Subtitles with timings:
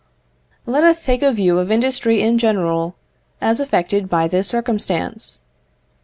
[0.65, 2.95] Let us take a view of industry in general,
[3.39, 5.41] as affected by this circumstance.